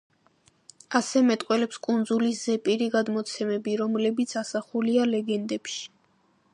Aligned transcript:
ასე 0.99 1.21
მეტყველებს 1.27 1.79
კუნძულის 1.87 2.41
ზეპირი 2.49 2.89
გადმოცემები, 2.97 3.77
რომლებიც 3.83 4.35
ასახულია 4.43 5.09
ლეგენდებში. 5.15 5.89